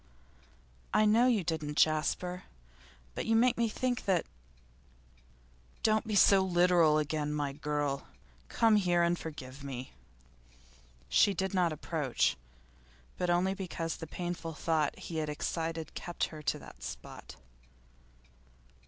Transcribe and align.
'I 0.95 1.05
know 1.05 1.27
you 1.27 1.43
didn't, 1.43 1.77
Jasper. 1.77 2.45
But 3.13 3.27
you 3.27 3.35
make 3.35 3.55
me 3.55 3.69
think 3.69 4.05
that' 4.05 4.25
'Don't 5.83 6.07
be 6.07 6.15
so 6.15 6.41
literal 6.41 6.97
again, 6.97 7.31
my 7.31 7.51
dear 7.51 7.59
girl. 7.59 8.07
Come 8.49 8.77
here 8.77 9.03
and 9.03 9.15
forgive 9.15 9.63
me.' 9.63 9.93
She 11.07 11.35
did 11.35 11.53
not 11.53 11.71
approach, 11.71 12.35
but 13.19 13.29
only 13.29 13.53
because 13.53 13.97
the 13.97 14.07
painful 14.07 14.55
thought 14.55 14.97
he 14.97 15.17
had 15.17 15.29
excited 15.29 15.93
kept 15.93 16.23
her 16.33 16.41
to 16.41 16.57
that 16.57 16.81
spot. 16.81 17.35